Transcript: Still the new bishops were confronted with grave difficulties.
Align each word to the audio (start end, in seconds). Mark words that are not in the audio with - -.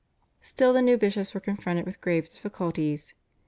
Still 0.41 0.73
the 0.73 0.81
new 0.81 0.97
bishops 0.97 1.35
were 1.35 1.39
confronted 1.39 1.85
with 1.85 2.01
grave 2.01 2.27
difficulties. 2.27 3.13